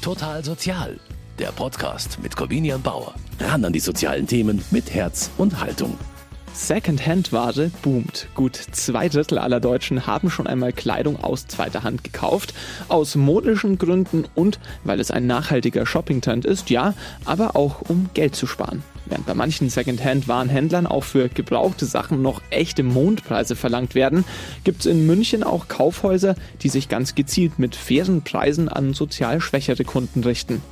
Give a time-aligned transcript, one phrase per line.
[0.00, 0.98] Total Sozial,
[1.38, 3.14] der Podcast mit Corvinian Bauer.
[3.38, 5.98] Ran an die sozialen Themen mit Herz und Haltung.
[6.54, 8.26] Secondhand-Ware boomt.
[8.34, 12.54] Gut zwei Drittel aller Deutschen haben schon einmal Kleidung aus zweiter Hand gekauft.
[12.88, 16.94] Aus modischen Gründen und weil es ein nachhaltiger Shopping-Trend ist, ja,
[17.26, 18.82] aber auch um Geld zu sparen.
[19.10, 24.24] Während bei manchen Secondhand-Warenhändlern auch für gebrauchte Sachen noch echte Mondpreise verlangt werden,
[24.62, 29.40] gibt es in München auch Kaufhäuser, die sich ganz gezielt mit fairen Preisen an sozial
[29.40, 30.62] schwächere Kunden richten.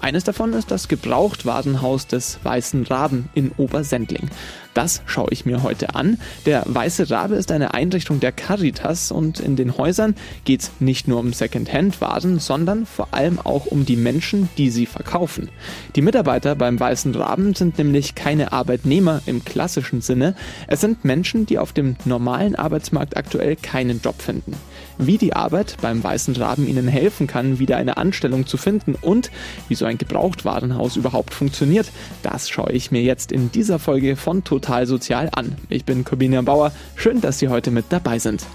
[0.00, 4.30] Eines davon ist das Gebrauchtwarenhaus des Weißen Raben in Obersendling.
[4.78, 6.18] Das schaue ich mir heute an.
[6.46, 11.08] Der Weiße Rabe ist eine Einrichtung der Caritas und in den Häusern geht es nicht
[11.08, 15.48] nur um Secondhand-Waren, sondern vor allem auch um die Menschen, die sie verkaufen.
[15.96, 20.36] Die Mitarbeiter beim Weißen Raben sind nämlich keine Arbeitnehmer im klassischen Sinne.
[20.68, 24.52] Es sind Menschen, die auf dem normalen Arbeitsmarkt aktuell keinen Job finden.
[24.96, 29.32] Wie die Arbeit beim Weißen Raben ihnen helfen kann, wieder eine Anstellung zu finden und
[29.68, 31.90] wie so ein Gebrauchtwarenhaus überhaupt funktioniert,
[32.22, 35.56] das schaue ich mir jetzt in dieser Folge von Total Sozial an.
[35.68, 36.72] Ich bin Corbinian Bauer.
[36.94, 38.46] Schön, dass Sie heute mit dabei sind.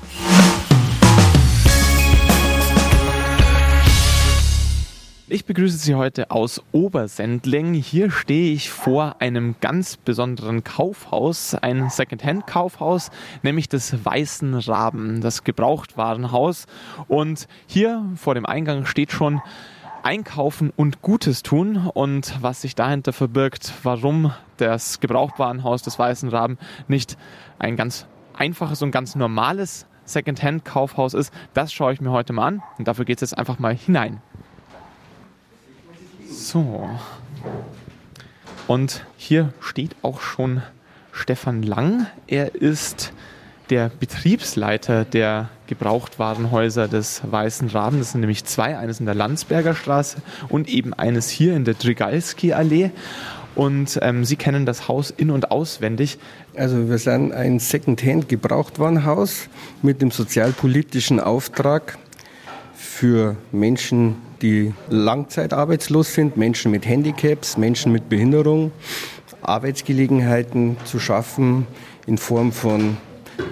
[5.34, 7.74] Ich begrüße Sie heute aus Obersendling.
[7.74, 13.10] Hier stehe ich vor einem ganz besonderen Kaufhaus, ein Secondhand-Kaufhaus,
[13.42, 16.68] nämlich des Weißen Raben, das Gebrauchtwarenhaus.
[17.08, 19.42] Und hier vor dem Eingang steht schon
[20.04, 26.58] Einkaufen und Gutes tun und was sich dahinter verbirgt, warum das Gebrauchtwarenhaus des Weißen Raben
[26.88, 27.18] nicht
[27.58, 32.64] ein ganz einfaches und ganz normales Secondhand-Kaufhaus ist, das schaue ich mir heute mal an
[32.78, 34.22] und dafür geht es jetzt einfach mal hinein.
[36.30, 36.90] So.
[38.68, 40.62] Und hier steht auch schon
[41.14, 42.08] Stefan Lang.
[42.28, 43.14] Er ist
[43.74, 47.98] der Betriebsleiter der Gebrauchtwarenhäuser des Weißen Raben.
[47.98, 51.74] Das sind nämlich zwei, eines in der Landsberger Straße und eben eines hier in der
[51.74, 52.92] Drigalski-Allee.
[53.56, 56.20] Und ähm, Sie kennen das Haus in- und auswendig.
[56.56, 59.50] Also wir sind ein Secondhand-Gebrauchtwarenhaus
[59.82, 61.98] mit dem sozialpolitischen Auftrag
[62.76, 68.72] für Menschen, die langzeitarbeitslos sind, Menschen mit Handicaps, Menschen mit Behinderung,
[69.42, 71.66] Arbeitsgelegenheiten zu schaffen
[72.06, 72.98] in Form von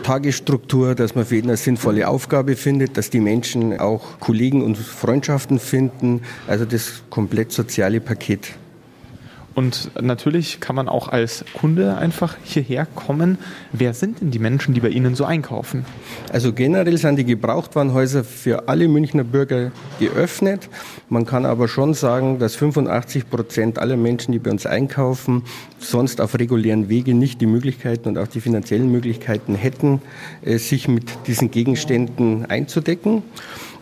[0.03, 4.77] Tagesstruktur, dass man für jeden eine sinnvolle Aufgabe findet, dass die Menschen auch Kollegen und
[4.77, 8.53] Freundschaften finden, also das komplett soziale Paket.
[9.53, 13.37] Und natürlich kann man auch als Kunde einfach hierher kommen.
[13.73, 15.85] Wer sind denn die Menschen, die bei Ihnen so einkaufen?
[16.31, 20.69] Also generell sind die Gebrauchtwarenhäuser für alle Münchner Bürger geöffnet.
[21.09, 25.43] Man kann aber schon sagen, dass 85 Prozent aller Menschen, die bei uns einkaufen,
[25.79, 30.01] sonst auf regulären Wege nicht die Möglichkeiten und auch die finanziellen Möglichkeiten hätten,
[30.43, 33.23] äh, sich mit diesen Gegenständen einzudecken.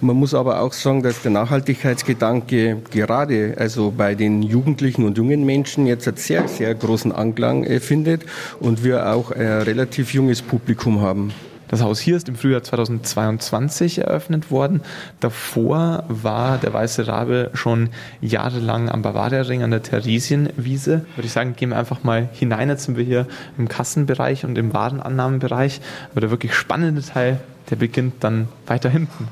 [0.01, 5.45] Man muss aber auch sagen, dass der Nachhaltigkeitsgedanke gerade also bei den Jugendlichen und jungen
[5.45, 8.25] Menschen jetzt einen sehr, sehr großen Anklang äh, findet
[8.61, 11.33] und wir auch ein relativ junges Publikum haben.
[11.67, 14.81] Das Haus hier ist im Frühjahr 2022 eröffnet worden.
[15.19, 17.89] Davor war der Weiße Rabe schon
[18.21, 21.05] jahrelang am Bavaria-Ring an der Theresienwiese.
[21.15, 22.69] Würde ich sagen, gehen wir einfach mal hinein.
[22.69, 23.27] Jetzt sind wir hier
[23.57, 25.81] im Kassenbereich und im Warenannahmenbereich.
[26.11, 27.39] Aber der wirklich spannende Teil,
[27.69, 29.27] der beginnt dann weiter hinten.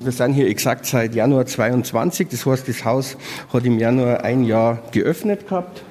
[0.00, 2.28] Wir sind hier exakt seit Januar 22.
[2.28, 3.16] Das heißt, das Haus
[3.52, 5.82] hat im Januar ein Jahr geöffnet gehabt,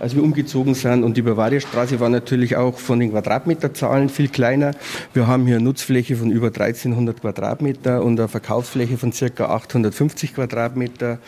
[0.00, 1.04] als wir umgezogen sind.
[1.04, 4.72] Und die Bavariastraße war natürlich auch von den Quadratmeterzahlen viel kleiner.
[5.14, 10.34] Wir haben hier eine Nutzfläche von über 1300 Quadratmeter und eine Verkaufsfläche von circa 850
[10.34, 11.18] Quadratmeter.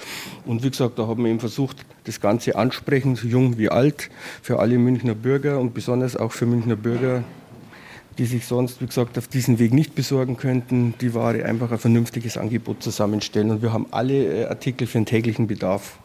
[0.46, 4.10] Und wie gesagt, da haben wir eben versucht, das Ganze ansprechend, so jung wie alt,
[4.42, 7.22] für alle Münchner Bürger und besonders auch für Münchner Bürger
[8.18, 11.78] die sich sonst, wie gesagt, auf diesen Weg nicht besorgen könnten, die Ware einfach ein
[11.78, 13.50] vernünftiges Angebot zusammenstellen.
[13.50, 15.98] Und wir haben alle äh, Artikel für den täglichen Bedarf.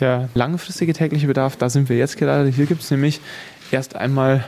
[0.00, 2.48] Der langfristige tägliche Bedarf, da sind wir jetzt gerade.
[2.48, 3.20] Hier gibt es nämlich
[3.70, 4.44] erst einmal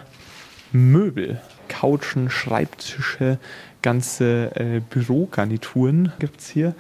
[0.73, 3.39] Möbel, Couchen, Schreibtische,
[3.83, 6.75] ganze äh, Bürogarnituren gibt es hier.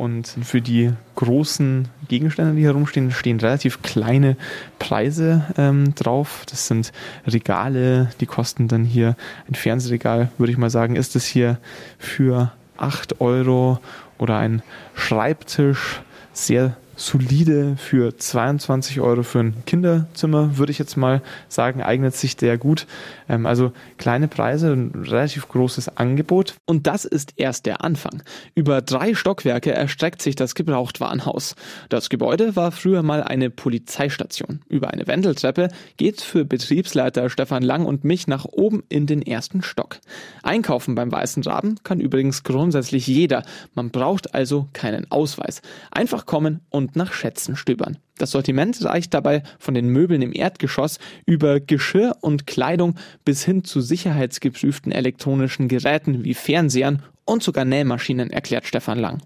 [0.00, 4.38] Und für die großen Gegenstände, die hier rumstehen, stehen relativ kleine
[4.78, 6.46] Preise ähm, drauf.
[6.48, 6.90] Das sind
[7.26, 9.14] Regale, die kosten dann hier
[9.46, 11.58] ein Fernsehregal, würde ich mal sagen, ist es hier
[11.98, 13.78] für 8 Euro
[14.16, 14.62] oder ein
[14.94, 16.00] Schreibtisch,
[16.32, 22.36] sehr solide für 22 Euro für ein Kinderzimmer, würde ich jetzt mal sagen, eignet sich
[22.38, 22.86] sehr gut.
[23.28, 26.54] Ähm, also kleine Preise, ein relativ großes Angebot.
[26.66, 28.22] Und das ist erst der Anfang.
[28.54, 31.56] Über drei Stockwerke erstreckt sich das Gebrauchtwarenhaus.
[31.88, 34.60] Das Gebäude war früher mal eine Polizeistation.
[34.68, 39.62] Über eine Wendeltreppe geht für Betriebsleiter Stefan Lang und mich nach oben in den ersten
[39.62, 39.98] Stock.
[40.42, 43.42] Einkaufen beim Weißen Raben kann übrigens grundsätzlich jeder.
[43.74, 45.62] Man braucht also keinen Ausweis.
[45.90, 47.98] Einfach kommen und und nach Schätzen stöbern.
[48.18, 53.64] Das Sortiment reicht dabei von den Möbeln im Erdgeschoss über Geschirr und Kleidung bis hin
[53.64, 59.22] zu sicherheitsgeprüften elektronischen Geräten wie Fernsehern und sogar Nähmaschinen, erklärt Stefan Lang.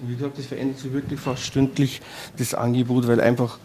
[0.00, 2.00] Wie gesagt, das verändert sich wirklich fast stündlich,
[2.36, 3.58] das Angebot, weil einfach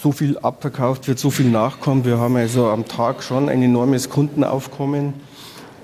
[0.00, 2.06] so viel abverkauft wird, so viel nachkommt.
[2.06, 5.14] Wir haben also am Tag schon ein enormes Kundenaufkommen.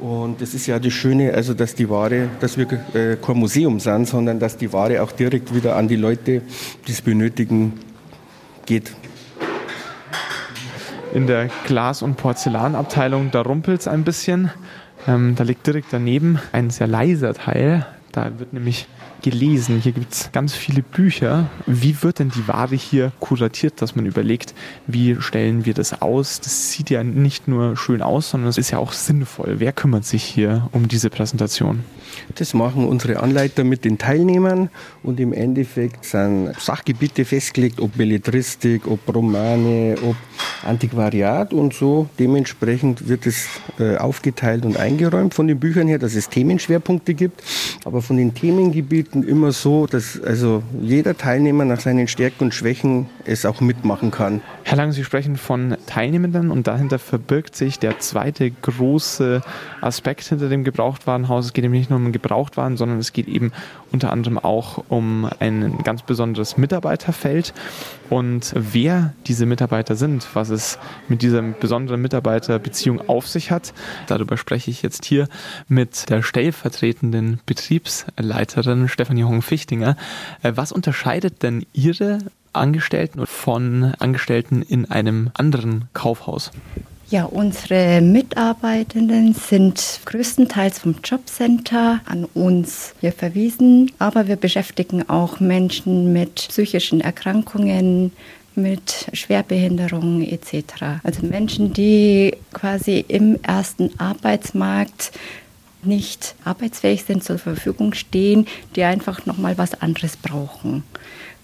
[0.00, 3.80] Und das ist ja das Schöne, also dass die Ware, dass wir äh, kein Museum
[3.80, 6.42] sind, sondern dass die Ware auch direkt wieder an die Leute,
[6.86, 7.72] die es benötigen,
[8.66, 8.92] geht.
[11.14, 14.50] In der Glas- und Porzellanabteilung, da rumpelt es ein bisschen.
[15.06, 17.86] Ähm, da liegt direkt daneben ein sehr leiser Teil.
[18.12, 18.88] Da wird nämlich
[19.30, 19.80] gelesen.
[19.80, 21.50] Hier gibt es ganz viele Bücher.
[21.66, 24.54] Wie wird denn die Ware hier kuratiert, dass man überlegt,
[24.86, 26.40] wie stellen wir das aus?
[26.40, 29.56] Das sieht ja nicht nur schön aus, sondern es ist ja auch sinnvoll.
[29.58, 31.80] Wer kümmert sich hier um diese Präsentation?
[32.36, 34.70] Das machen unsere Anleiter mit den Teilnehmern
[35.02, 40.16] und im Endeffekt sind Sachgebiete festgelegt, ob Belletristik, ob Romane, ob
[40.64, 42.08] Antiquariat und so.
[42.18, 47.42] Dementsprechend wird es äh, aufgeteilt und eingeräumt von den Büchern her, dass es Themenschwerpunkte gibt,
[47.84, 53.06] aber von den Themengebieten immer so, dass also jeder Teilnehmer nach seinen Stärken und Schwächen
[53.24, 54.40] es auch mitmachen kann.
[54.68, 59.40] Herr Lang, Sie sprechen von Teilnehmenden und dahinter verbirgt sich der zweite große
[59.80, 61.44] Aspekt hinter dem Gebrauchtwarenhaus.
[61.44, 63.52] Es geht nämlich nicht nur um Gebrauchtwaren, sondern es geht eben
[63.92, 67.54] unter anderem auch um ein ganz besonderes Mitarbeiterfeld.
[68.10, 73.72] Und wer diese Mitarbeiter sind, was es mit dieser besonderen Mitarbeiterbeziehung auf sich hat,
[74.08, 75.28] darüber spreche ich jetzt hier
[75.68, 79.96] mit der stellvertretenden Betriebsleiterin Stefanie Hong-Fichtinger.
[80.42, 82.18] Was unterscheidet denn Ihre
[82.56, 86.50] Angestellten von Angestellten in einem anderen Kaufhaus?
[87.08, 95.38] Ja, unsere Mitarbeitenden sind größtenteils vom Jobcenter an uns hier verwiesen, aber wir beschäftigen auch
[95.38, 98.10] Menschen mit psychischen Erkrankungen,
[98.56, 100.98] mit Schwerbehinderungen etc.
[101.04, 105.12] Also Menschen, die quasi im ersten Arbeitsmarkt
[105.84, 110.82] nicht arbeitsfähig sind, zur Verfügung stehen, die einfach noch mal was anderes brauchen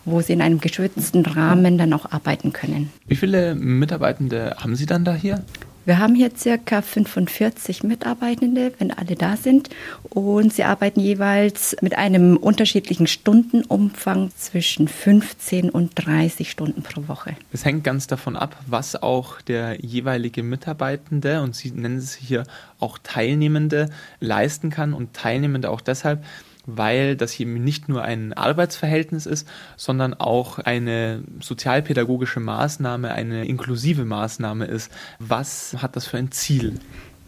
[0.05, 2.91] wo sie in einem geschützten Rahmen dann auch arbeiten können.
[3.07, 5.45] Wie viele Mitarbeitende haben Sie dann da hier?
[5.85, 9.69] Wir haben hier circa 45 Mitarbeitende, wenn alle da sind.
[10.11, 17.35] Und sie arbeiten jeweils mit einem unterschiedlichen Stundenumfang zwischen 15 und 30 Stunden pro Woche.
[17.53, 22.45] Es hängt ganz davon ab, was auch der jeweilige Mitarbeitende, und Sie nennen es hier
[22.79, 23.91] auch Teilnehmende,
[24.21, 24.93] leisten kann.
[24.93, 26.25] Und Teilnehmende auch deshalb,
[26.67, 34.05] weil das hier nicht nur ein Arbeitsverhältnis ist, sondern auch eine sozialpädagogische Maßnahme, eine inklusive
[34.05, 34.91] Maßnahme ist.
[35.19, 36.75] Was hat das für ein Ziel?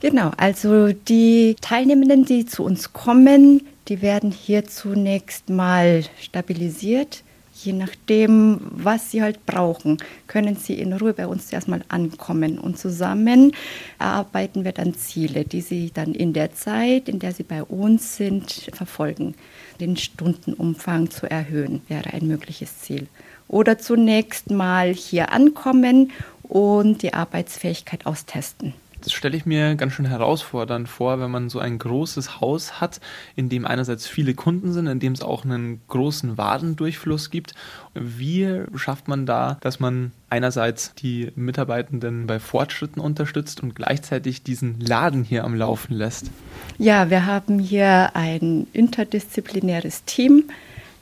[0.01, 7.24] Genau, also die Teilnehmenden, die zu uns kommen, die werden hier zunächst mal stabilisiert
[7.55, 12.59] je nachdem, was sie halt brauchen, können sie in Ruhe bei uns erstmal ankommen.
[12.59, 13.53] Und zusammen
[13.99, 18.17] erarbeiten wir dann Ziele, die sie dann in der Zeit, in der sie bei uns
[18.17, 19.35] sind, verfolgen.
[19.81, 23.07] Den Stundenumfang zu erhöhen wäre ein mögliches Ziel.
[23.49, 26.13] Oder zunächst mal hier ankommen
[26.43, 28.75] und die Arbeitsfähigkeit austesten
[29.05, 33.01] das stelle ich mir ganz schön herausfordernd vor, wenn man so ein großes Haus hat,
[33.37, 37.55] in dem einerseits viele Kunden sind, in dem es auch einen großen Warendurchfluss gibt.
[37.95, 44.81] Wie schafft man da, dass man einerseits die Mitarbeitenden bei Fortschritten unterstützt und gleichzeitig diesen
[44.81, 46.31] Laden hier am Laufen lässt?
[46.79, 50.45] Ja, wir haben hier ein interdisziplinäres Team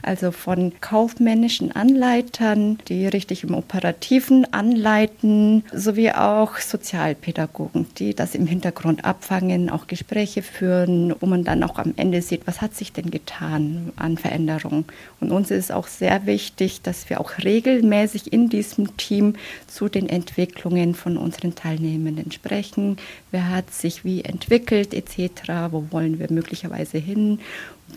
[0.02, 8.46] also von kaufmännischen Anleitern, die richtig im Operativen anleiten, sowie auch Sozialpädagogen, die das im
[8.46, 12.92] Hintergrund abfangen, auch Gespräche führen, wo man dann auch am Ende sieht, was hat sich
[12.92, 14.84] denn getan an Veränderungen.
[15.20, 19.34] Und uns ist auch sehr wichtig, dass wir auch regelmäßig in diesem Team
[19.66, 22.96] zu den Entwicklungen von unseren Teilnehmenden sprechen.
[23.30, 27.38] Wer hat sich wie entwickelt etc., wo wollen wir möglicherweise hin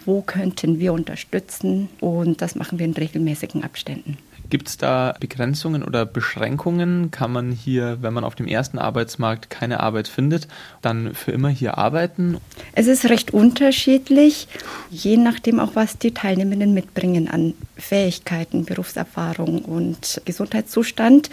[0.05, 4.17] wo könnten wir unterstützen und das machen wir in regelmäßigen Abständen.
[4.49, 7.09] Gibt es da Begrenzungen oder Beschränkungen?
[7.09, 10.47] Kann man hier, wenn man auf dem ersten Arbeitsmarkt keine Arbeit findet,
[10.81, 12.37] dann für immer hier arbeiten?
[12.73, 14.47] Es ist recht unterschiedlich,
[14.91, 21.29] je nachdem auch, was die Teilnehmenden mitbringen an Fähigkeiten, Berufserfahrung und Gesundheitszustand.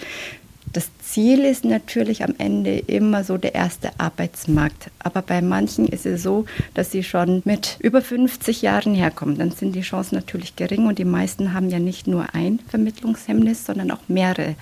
[0.73, 4.91] Das Ziel ist natürlich am Ende immer so der erste Arbeitsmarkt.
[5.01, 9.37] Aber bei manchen ist es so, dass sie schon mit über 50 Jahren herkommen.
[9.37, 13.67] Dann sind die Chancen natürlich gering und die meisten haben ja nicht nur ein Vermittlungshemmnis,
[13.67, 14.55] sondern auch mehrere.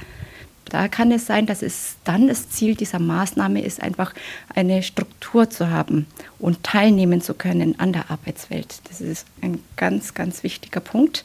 [0.64, 4.12] Da kann es sein, dass es dann das Ziel dieser Maßnahme ist, einfach
[4.54, 6.06] eine Struktur zu haben
[6.38, 8.80] und teilnehmen zu können an der Arbeitswelt.
[8.88, 11.24] Das ist ein ganz, ganz wichtiger Punkt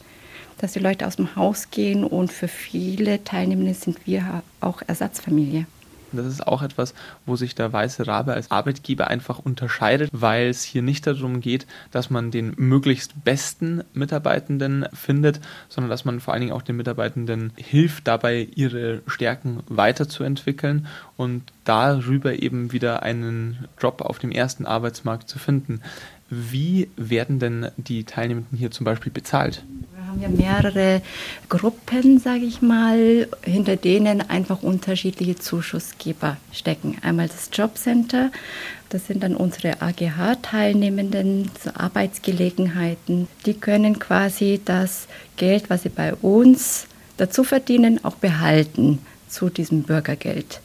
[0.58, 5.66] dass die Leute aus dem Haus gehen und für viele Teilnehmende sind wir auch Ersatzfamilie.
[6.12, 6.94] Das ist auch etwas,
[7.26, 11.66] wo sich der Weiße Rabe als Arbeitgeber einfach unterscheidet, weil es hier nicht darum geht,
[11.90, 16.76] dass man den möglichst besten Mitarbeitenden findet, sondern dass man vor allen Dingen auch den
[16.76, 20.86] Mitarbeitenden hilft, dabei ihre Stärken weiterzuentwickeln
[21.16, 25.82] und darüber eben wieder einen Job auf dem ersten Arbeitsmarkt zu finden.
[26.28, 29.62] Wie werden denn die Teilnehmenden hier zum Beispiel bezahlt?
[30.16, 31.02] haben ja mehrere
[31.48, 36.96] Gruppen, sage ich mal, hinter denen einfach unterschiedliche Zuschussgeber stecken.
[37.02, 38.30] Einmal das Jobcenter,
[38.88, 43.28] das sind dann unsere AGH-Teilnehmenden zu Arbeitsgelegenheiten.
[43.44, 45.06] Die können quasi das
[45.36, 50.60] Geld, was sie bei uns dazu verdienen, auch behalten zu diesem Bürgergeld.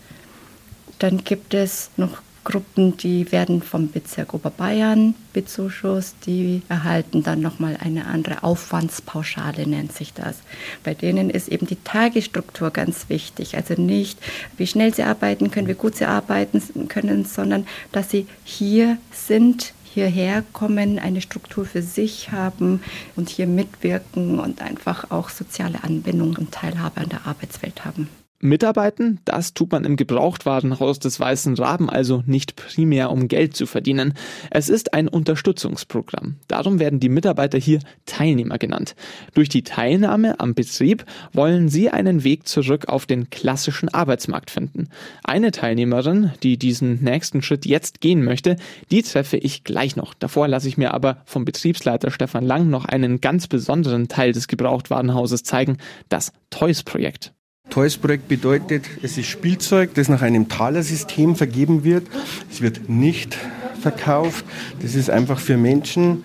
[1.00, 7.78] Dann gibt es noch Gruppen, die werden vom Bezirk Oberbayern bezuschusst, die erhalten dann nochmal
[7.80, 10.38] eine andere Aufwandspauschale, nennt sich das.
[10.84, 13.56] Bei denen ist eben die Tagesstruktur ganz wichtig.
[13.56, 14.20] Also nicht,
[14.58, 19.74] wie schnell sie arbeiten können, wie gut sie arbeiten können, sondern dass sie hier sind,
[19.94, 22.82] hierher kommen, eine Struktur für sich haben
[23.16, 28.08] und hier mitwirken und einfach auch soziale Anbindung und Teilhabe an der Arbeitswelt haben.
[28.42, 33.66] Mitarbeiten, das tut man im Gebrauchtwarenhaus des Weißen Raben also nicht primär, um Geld zu
[33.66, 34.14] verdienen.
[34.50, 36.38] Es ist ein Unterstützungsprogramm.
[36.48, 38.96] Darum werden die Mitarbeiter hier Teilnehmer genannt.
[39.34, 44.90] Durch die Teilnahme am Betrieb wollen sie einen Weg zurück auf den klassischen Arbeitsmarkt finden.
[45.24, 48.56] Eine Teilnehmerin, die diesen nächsten Schritt jetzt gehen möchte,
[48.90, 50.14] die treffe ich gleich noch.
[50.14, 54.48] Davor lasse ich mir aber vom Betriebsleiter Stefan Lang noch einen ganz besonderen Teil des
[54.48, 55.78] Gebrauchtwarenhauses zeigen,
[56.10, 57.34] das Toys-Projekt.
[57.72, 62.06] Toys-Projekt bedeutet, es ist Spielzeug, das nach einem Talersystem vergeben wird.
[62.52, 63.38] Es wird nicht
[63.82, 64.46] verkauft.
[64.82, 66.24] Das ist einfach für Menschen,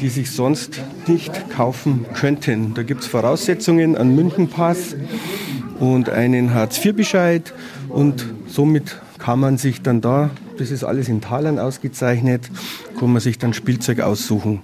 [0.00, 2.74] die sich sonst nicht kaufen könnten.
[2.74, 4.96] Da gibt es Voraussetzungen, einen Münchenpass
[5.78, 7.54] und einen Hartz-IV-Bescheid
[7.88, 12.50] und somit kann man sich dann da, das ist alles in Talern ausgezeichnet,
[12.98, 14.62] kann man sich dann Spielzeug aussuchen.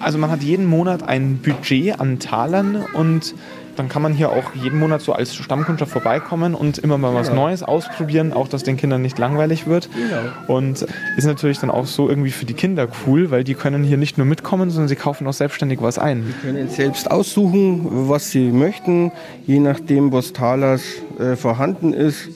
[0.00, 3.34] Also man hat jeden Monat ein Budget an Talern und
[3.76, 7.28] dann kann man hier auch jeden Monat so als Stammkundschaft vorbeikommen und immer mal was
[7.28, 7.42] genau.
[7.42, 9.88] Neues ausprobieren, auch dass den Kindern nicht langweilig wird.
[9.92, 10.56] Genau.
[10.58, 10.86] Und
[11.16, 14.18] ist natürlich dann auch so irgendwie für die Kinder cool, weil die können hier nicht
[14.18, 16.24] nur mitkommen, sondern sie kaufen auch selbstständig was ein.
[16.26, 19.12] Die können selbst aussuchen, was sie möchten,
[19.46, 20.82] je nachdem, was Talers
[21.18, 22.28] äh, vorhanden ist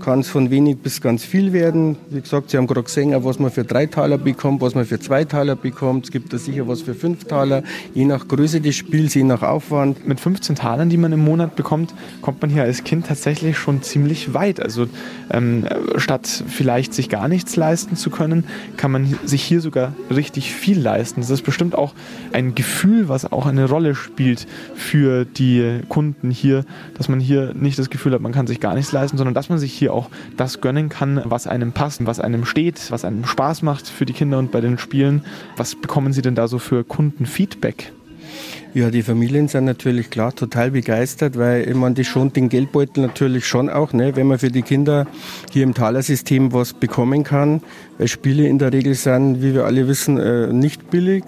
[0.00, 1.96] kann es von wenig bis ganz viel werden.
[2.10, 5.00] Wie gesagt, Sie haben gerade gesehen, was man für drei Taler bekommt, was man für
[5.00, 6.04] zwei Taler bekommt.
[6.06, 7.62] Es gibt da sicher was für fünf Taler,
[7.94, 10.06] je nach Größe des Spiels, je nach Aufwand.
[10.06, 13.82] Mit 15 Talern, die man im Monat bekommt, kommt man hier als Kind tatsächlich schon
[13.82, 14.60] ziemlich weit.
[14.60, 14.86] Also
[15.30, 18.44] ähm, statt vielleicht sich gar nichts leisten zu können,
[18.76, 21.20] kann man sich hier sogar richtig viel leisten.
[21.20, 21.94] Das ist bestimmt auch
[22.32, 26.64] ein Gefühl, was auch eine Rolle spielt für die Kunden hier,
[26.96, 29.48] dass man hier nicht das Gefühl hat, man kann sich gar nichts leisten, sondern dass
[29.48, 33.24] man sich hier auch das gönnen kann, was einem passt, was einem steht, was einem
[33.24, 35.24] Spaß macht für die Kinder und bei den Spielen.
[35.56, 37.92] Was bekommen Sie denn da so für Kundenfeedback?
[38.74, 43.04] Ja, die Familien sind natürlich klar total begeistert, weil ich meine, die schont den Geldbeutel
[43.04, 45.06] natürlich schon auch, ne, wenn man für die Kinder
[45.52, 47.62] hier im Talersystem was bekommen kann.
[47.98, 51.22] Weil Spiele in der Regel sind, wie wir alle wissen, äh, nicht billig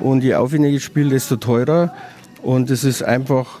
[0.00, 1.92] und je aufwendiger Spiel, desto teurer.
[2.42, 3.60] Und es ist einfach,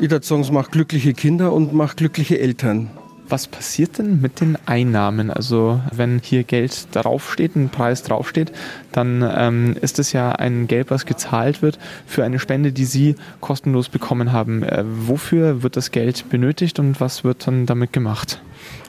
[0.00, 2.88] ich würde sagen, es macht glückliche Kinder und macht glückliche Eltern.
[3.34, 5.28] Was passiert denn mit den Einnahmen?
[5.28, 8.52] Also wenn hier Geld draufsteht, ein Preis draufsteht,
[8.92, 13.16] dann ähm, ist es ja ein Geld, was gezahlt wird für eine Spende, die Sie
[13.40, 14.62] kostenlos bekommen haben.
[14.62, 18.40] Äh, wofür wird das Geld benötigt und was wird dann damit gemacht?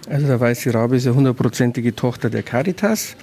[0.07, 3.15] Also der Weiße Rabe ist ja hundertprozentige Tochter der Caritas.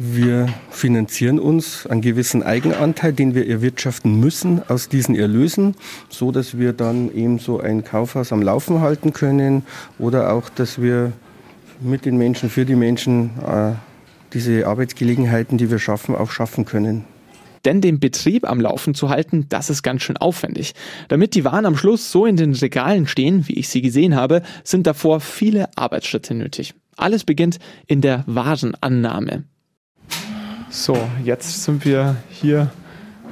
[0.00, 5.74] Wir finanzieren uns einen gewissen Eigenanteil, den wir erwirtschaften müssen aus diesen Erlösen,
[6.08, 9.64] so dass wir dann eben so ein Kaufhaus am Laufen halten können
[9.98, 11.12] oder auch, dass wir
[11.80, 13.72] mit den Menschen, für die Menschen äh,
[14.34, 17.04] diese Arbeitsgelegenheiten, die wir schaffen, auch schaffen können.
[17.64, 20.74] Denn den Betrieb am Laufen zu halten, das ist ganz schön aufwendig.
[21.08, 24.42] Damit die Waren am Schluss so in den Regalen stehen, wie ich sie gesehen habe,
[24.62, 26.74] sind davor viele Arbeitsschritte nötig.
[26.96, 29.42] Alles beginnt in der Warenannahme.
[30.78, 32.70] So, jetzt sind wir hier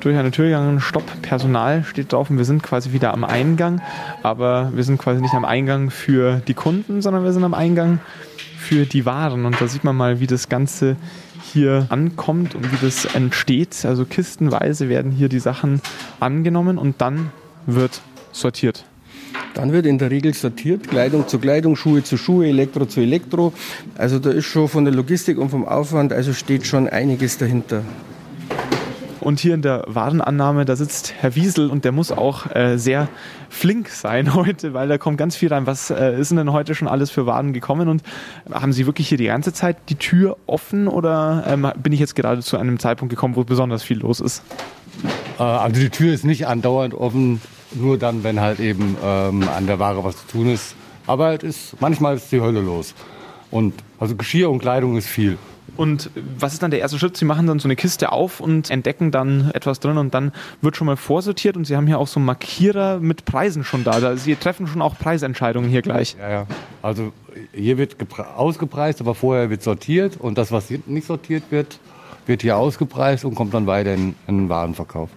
[0.00, 3.80] durch eine Tür gegangen, Stopp, Personal steht drauf und wir sind quasi wieder am Eingang.
[4.24, 8.00] Aber wir sind quasi nicht am Eingang für die Kunden, sondern wir sind am Eingang
[8.58, 9.44] für die Waren.
[9.44, 10.96] Und da sieht man mal, wie das Ganze
[11.52, 13.86] hier ankommt und wie das entsteht.
[13.86, 15.80] Also kistenweise werden hier die Sachen
[16.18, 17.30] angenommen und dann
[17.66, 18.00] wird
[18.32, 18.84] sortiert.
[19.56, 23.54] Dann wird in der Regel sortiert, Kleidung zu Kleidung, Schuhe zu Schuhe, Elektro zu Elektro.
[23.96, 27.80] Also da ist schon von der Logistik und vom Aufwand, also steht schon einiges dahinter.
[29.20, 33.08] Und hier in der Warenannahme, da sitzt Herr Wiesel und der muss auch äh, sehr
[33.48, 35.66] flink sein heute, weil da kommt ganz viel rein.
[35.66, 37.88] Was äh, ist denn heute schon alles für Waren gekommen?
[37.88, 38.02] Und
[38.52, 42.14] haben Sie wirklich hier die ganze Zeit die Tür offen oder ähm, bin ich jetzt
[42.14, 44.42] gerade zu einem Zeitpunkt gekommen, wo besonders viel los ist?
[45.38, 47.40] Äh, also die Tür ist nicht andauernd offen,
[47.72, 50.74] nur dann, wenn halt eben ähm, an der Ware was zu tun ist.
[51.06, 52.94] Aber es ist, manchmal ist die Hölle los.
[53.50, 55.38] Und also Geschirr und Kleidung ist viel.
[55.76, 57.16] Und was ist dann der erste Schritt?
[57.16, 60.32] Sie machen dann so eine Kiste auf und entdecken dann etwas drin und dann
[60.62, 63.84] wird schon mal vorsortiert und Sie haben hier auch so einen Markierer mit Preisen schon
[63.84, 63.92] da.
[63.92, 66.16] Also Sie treffen schon auch Preisentscheidungen hier gleich.
[66.18, 66.46] Ja, ja.
[66.82, 67.12] Also
[67.52, 67.96] hier wird
[68.36, 71.78] ausgepreist, aber vorher wird sortiert und das, was nicht sortiert wird,
[72.26, 75.10] wird hier ausgepreist und kommt dann weiter in, in den Warenverkauf.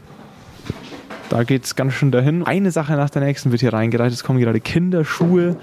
[1.29, 2.43] Da geht es ganz schön dahin.
[2.43, 4.13] Eine Sache nach der nächsten wird hier reingereicht.
[4.13, 5.55] Es kommen gerade Kinderschuhe.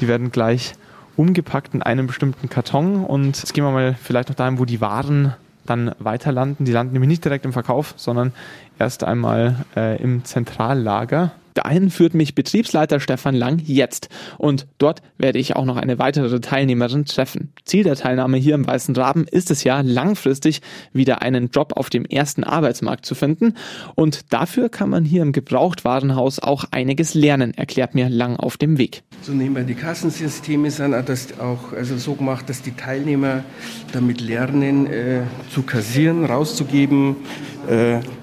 [0.00, 0.74] Die werden gleich
[1.16, 3.04] umgepackt in einem bestimmten Karton.
[3.04, 5.34] Und jetzt gehen wir mal vielleicht noch dahin, wo die Waren
[5.66, 6.64] dann weiter landen.
[6.64, 8.32] Die landen nämlich nicht direkt im Verkauf, sondern
[8.78, 11.32] erst einmal äh, im Zentrallager.
[11.54, 14.08] Dahin führt mich Betriebsleiter Stefan Lang jetzt
[14.38, 17.52] und dort werde ich auch noch eine weitere Teilnehmerin treffen.
[17.64, 21.90] Ziel der Teilnahme hier im Weißen Raben ist es ja, langfristig wieder einen Job auf
[21.90, 23.54] dem ersten Arbeitsmarkt zu finden
[23.94, 28.76] und dafür kann man hier im Gebrauchtwarenhaus auch einiges lernen, erklärt mir Lang auf dem
[28.78, 29.02] Weg.
[29.22, 33.44] So nebenbei die Kassensysteme sind das auch also so gemacht, dass die Teilnehmer
[33.92, 37.16] damit lernen, äh, zu kassieren, rauszugeben,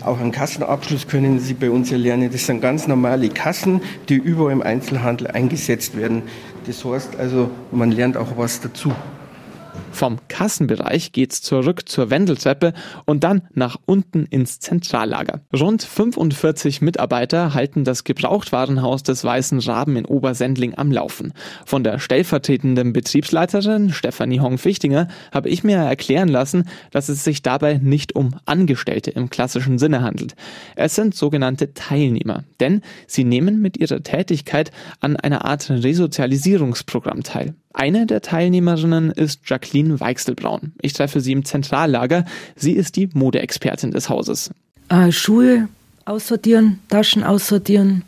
[0.03, 2.29] auch einen Kassenabschluss können Sie bei uns erlernen.
[2.31, 6.23] Das sind ganz normale Kassen, die überall im Einzelhandel eingesetzt werden.
[6.67, 8.91] Das heißt also, man lernt auch was dazu.
[9.91, 12.73] Vom Kassenbereich geht's zurück zur Wendeltreppe
[13.05, 15.41] und dann nach unten ins Zentrallager.
[15.53, 21.33] Rund 45 Mitarbeiter halten das Gebrauchtwarenhaus des Weißen Raben in Obersendling am Laufen.
[21.65, 27.79] Von der stellvertretenden Betriebsleiterin Stefanie Hong-Fichtinger habe ich mir erklären lassen, dass es sich dabei
[27.81, 30.35] nicht um Angestellte im klassischen Sinne handelt.
[30.75, 37.55] Es sind sogenannte Teilnehmer, denn sie nehmen mit ihrer Tätigkeit an einer Art Resozialisierungsprogramm teil.
[37.73, 40.73] Eine der Teilnehmerinnen ist Jacqueline Weichselbraun.
[40.81, 42.25] Ich treffe sie im Zentrallager.
[42.55, 44.51] Sie ist die Modeexpertin des Hauses.
[44.89, 45.69] Äh, Schuhe
[46.05, 48.03] aussortieren, Taschen aussortieren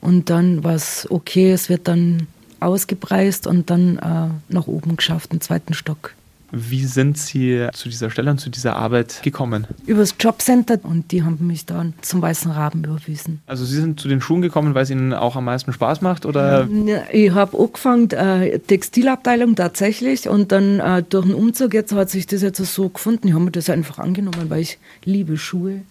[0.00, 2.26] und dann was okay, es wird dann
[2.60, 6.14] ausgepreist und dann äh, nach oben geschafft, im zweiten Stock.
[6.52, 9.66] Wie sind Sie zu dieser Stelle und zu dieser Arbeit gekommen?
[9.86, 13.40] Übers Jobcenter und die haben mich dann zum Weißen Raben überwiesen.
[13.46, 16.26] Also Sie sind zu den Schuhen gekommen, weil es Ihnen auch am meisten Spaß macht?
[16.26, 16.68] Oder?
[17.12, 22.26] Ich habe angefangen, äh, Textilabteilung tatsächlich und dann äh, durch den Umzug jetzt hat sich
[22.26, 23.28] das jetzt so gefunden.
[23.28, 25.82] Ich habe mir das einfach angenommen, weil ich liebe Schuhe.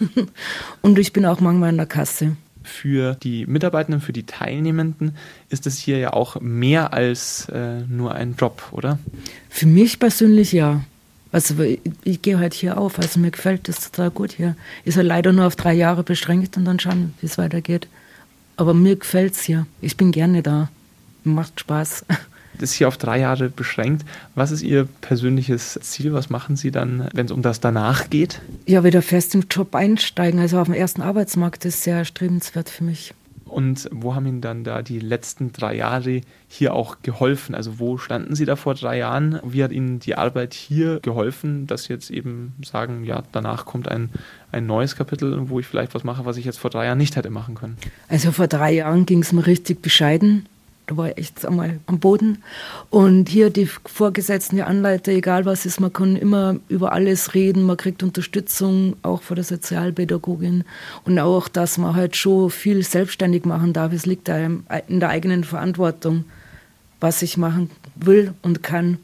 [0.82, 5.16] und ich bin auch manchmal in der Kasse für die Mitarbeitenden, für die Teilnehmenden
[5.48, 8.98] ist es hier ja auch mehr als äh, nur ein Job, oder?
[9.48, 10.82] Für mich persönlich ja.
[11.32, 14.56] Also ich, ich gehe halt hier auf, also mir gefällt das total gut hier.
[14.84, 17.88] Ist halt leider nur auf drei Jahre beschränkt und dann schauen, wie es weitergeht.
[18.56, 19.66] Aber mir gefällt es hier.
[19.80, 20.70] Ich bin gerne da.
[21.24, 22.04] Macht Spaß.
[22.62, 24.04] ist hier auf drei Jahre beschränkt.
[24.34, 26.12] Was ist Ihr persönliches Ziel?
[26.12, 28.40] Was machen Sie dann, wenn es um das danach geht?
[28.66, 30.40] Ja, wieder fest im Job einsteigen.
[30.40, 33.14] Also auf dem ersten Arbeitsmarkt ist sehr erstrebenswert für mich.
[33.46, 37.54] Und wo haben Ihnen dann da die letzten drei Jahre hier auch geholfen?
[37.54, 39.40] Also wo standen Sie da vor drei Jahren?
[39.44, 43.88] Wie hat Ihnen die Arbeit hier geholfen, dass Sie jetzt eben sagen, ja, danach kommt
[43.88, 44.10] ein,
[44.50, 47.14] ein neues Kapitel, wo ich vielleicht was mache, was ich jetzt vor drei Jahren nicht
[47.14, 47.76] hätte machen können?
[48.08, 50.46] Also vor drei Jahren ging es mir richtig bescheiden
[50.86, 52.38] da war ich echt einmal am Boden.
[52.90, 57.64] Und hier die Vorgesetzten, die Anleiter, egal was ist, man kann immer über alles reden,
[57.64, 60.64] man kriegt Unterstützung, auch von der Sozialpädagogin.
[61.04, 63.92] Und auch, dass man halt schon viel selbstständig machen darf.
[63.92, 64.64] Es liegt in
[65.00, 66.24] der eigenen Verantwortung,
[67.00, 68.98] was ich machen will und kann.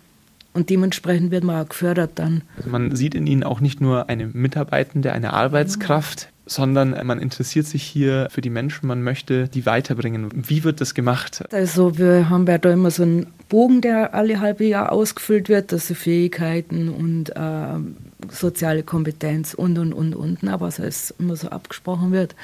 [0.55, 2.43] Und dementsprechend wird man auch gefördert dann.
[2.59, 7.67] Also man sieht in Ihnen auch nicht nur eine Mitarbeitende, eine Arbeitskraft, sondern man interessiert
[7.67, 10.29] sich hier für die Menschen, man möchte die weiterbringen.
[10.35, 11.45] Wie wird das gemacht?
[11.53, 15.73] Also wir haben ja da immer so einen Bogen, der alle halbe Jahr ausgefüllt wird,
[15.73, 21.49] dass sie Fähigkeiten und äh, soziale Kompetenz und, und, und, und, was halt immer so
[21.49, 22.35] abgesprochen wird.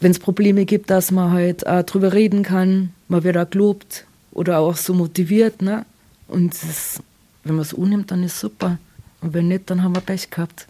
[0.00, 4.06] Wenn es Probleme gibt, dass man halt auch drüber reden kann, man wird auch gelobt
[4.32, 5.62] oder auch so motiviert.
[5.62, 5.84] Ne?
[6.28, 7.02] Und ist,
[7.44, 8.78] wenn man es unnimmt, dann ist super.
[9.20, 10.66] Und wenn nicht, dann haben wir Pech gehabt.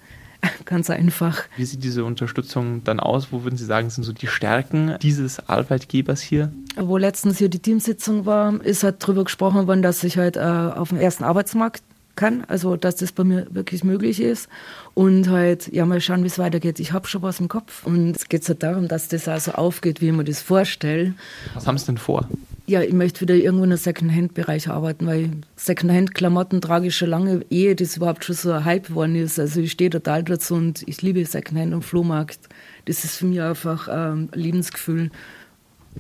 [0.65, 1.43] Ganz einfach.
[1.57, 3.29] Wie sieht diese Unterstützung dann aus?
[3.31, 6.53] Wo würden Sie sagen, sind so die Stärken dieses Arbeitgebers hier?
[6.77, 10.41] Wo letztens hier die Teamsitzung war, ist halt darüber gesprochen worden, dass ich halt äh,
[10.41, 11.83] auf dem ersten Arbeitsmarkt
[12.17, 14.49] kann, also dass das bei mir wirklich möglich ist
[14.95, 16.79] und halt, ja, mal schauen, wie es weitergeht.
[16.81, 20.01] Ich habe schon was im Kopf und es geht halt darum, dass das also aufgeht,
[20.01, 21.15] wie ich mir das vorstelle.
[21.55, 22.29] Was haben Sie denn vor?
[22.67, 27.45] Ja, ich möchte wieder irgendwo in der Secondhand-Bereich arbeiten, weil Secondhand-Klamotten trage ich schon lange,
[27.51, 29.39] ehe das überhaupt schon so ein Hype geworden ist.
[29.39, 32.41] Also ich stehe total dazu und ich liebe Secondhand und Flohmarkt.
[32.87, 35.11] Das ist für mich einfach ähm, ein Lebensgefühl.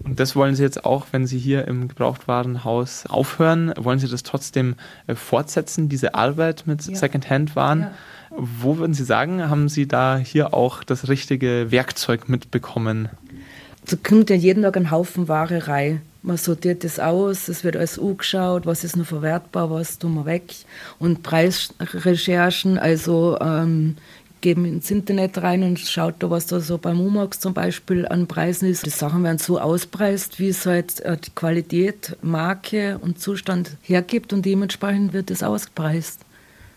[0.02, 4.22] Und das wollen Sie jetzt auch, wenn Sie hier im Gebrauchtwarenhaus aufhören, wollen Sie das
[4.22, 4.74] trotzdem
[5.06, 6.94] äh, fortsetzen, diese Arbeit mit ja.
[6.94, 7.80] Secondhand-Waren?
[7.80, 7.92] Ja.
[8.30, 13.10] Wo würden Sie sagen, haben Sie da hier auch das richtige Werkzeug mitbekommen?
[13.86, 16.00] Da kommt ja jeden Tag ein Haufen Ware rein.
[16.26, 20.24] Man sortiert das aus, es wird alles angeschaut, was ist noch verwertbar, was tun wir
[20.24, 20.54] weg.
[20.98, 23.96] Und Preisrecherchen, also ähm,
[24.40, 28.26] geben ins Internet rein und schaut da, was da so beim Umax zum Beispiel an
[28.26, 28.86] Preisen ist.
[28.86, 34.32] Die Sachen werden so auspreist, wie es halt äh, die Qualität, Marke und Zustand hergibt
[34.32, 36.22] und dementsprechend wird es ausgepreist.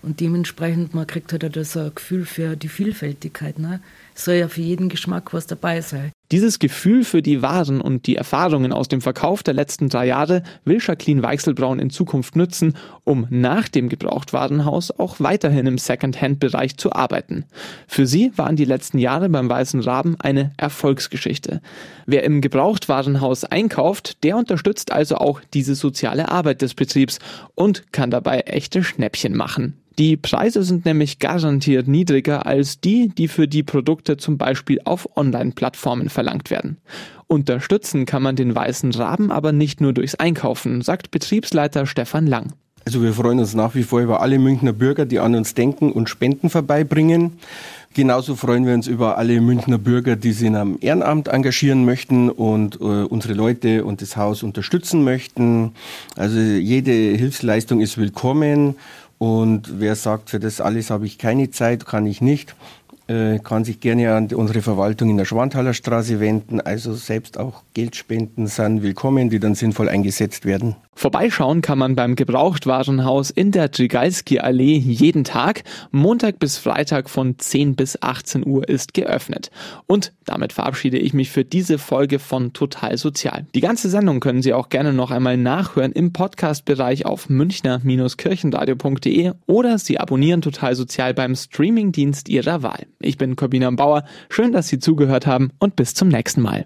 [0.01, 3.59] Und dementsprechend, man kriegt halt das ein Gefühl für die Vielfältigkeit.
[3.59, 3.79] Ne?
[4.13, 6.11] Es soll ja für jeden Geschmack was dabei sein.
[6.31, 10.43] Dieses Gefühl für die Waren und die Erfahrungen aus dem Verkauf der letzten drei Jahre
[10.65, 12.73] will Jacqueline Weichselbraun in Zukunft nutzen,
[13.05, 17.45] um nach dem Gebrauchtwarenhaus auch weiterhin im Second-Hand-Bereich zu arbeiten.
[17.87, 21.61] Für sie waren die letzten Jahre beim Weißen Raben eine Erfolgsgeschichte.
[22.05, 27.19] Wer im Gebrauchtwarenhaus einkauft, der unterstützt also auch diese soziale Arbeit des Betriebs
[27.55, 29.77] und kann dabei echte Schnäppchen machen.
[29.99, 35.17] Die Preise sind nämlich garantiert niedriger als die, die für die Produkte zum Beispiel auf
[35.17, 36.77] Online-Plattformen verlangt werden.
[37.25, 42.53] Unterstützen kann man den weißen Raben aber nicht nur durchs Einkaufen, sagt Betriebsleiter Stefan Lang.
[42.85, 45.91] Also wir freuen uns nach wie vor über alle Münchner Bürger, die an uns denken
[45.91, 47.33] und Spenden vorbeibringen.
[47.93, 52.29] Genauso freuen wir uns über alle Münchner Bürger, die sich in einem Ehrenamt engagieren möchten
[52.29, 55.71] und äh, unsere Leute und das Haus unterstützen möchten.
[56.15, 58.75] Also jede Hilfsleistung ist willkommen
[59.17, 62.55] und wer sagt, für das alles habe ich keine Zeit, kann ich nicht,
[63.07, 66.61] äh, kann sich gerne an unsere Verwaltung in der Schwanthaler Straße wenden.
[66.61, 70.75] Also selbst auch Geldspenden sind willkommen, die dann sinnvoll eingesetzt werden.
[70.97, 75.61] Vorbeischauen kann man beim Gebrauchtwarenhaus in der Drigalski Allee jeden Tag.
[75.91, 79.51] Montag bis Freitag von 10 bis 18 Uhr ist geöffnet.
[79.85, 83.45] Und damit verabschiede ich mich für diese Folge von Total Sozial.
[83.53, 89.77] Die ganze Sendung können Sie auch gerne noch einmal nachhören im Podcast-Bereich auf münchner-kirchenradio.de oder
[89.77, 92.87] Sie abonnieren Total Sozial beim Streamingdienst Ihrer Wahl.
[92.99, 94.03] Ich bin Corbina Bauer.
[94.29, 96.65] Schön, dass Sie zugehört haben und bis zum nächsten Mal.